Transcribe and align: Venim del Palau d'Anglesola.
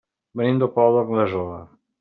Venim 0.41 0.57
del 0.63 0.71
Palau 0.79 0.97
d'Anglesola. 0.97 1.65